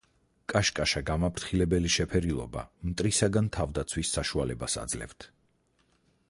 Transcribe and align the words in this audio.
კაშკაშა 0.51 1.01
გამაფრთხილებელი 1.09 1.91
შეფერილობა 1.95 2.63
მტრისაგან 2.93 3.51
თავდაცვის 3.59 4.15
საშუალებას 4.19 4.79
აძლევთ. 4.87 5.29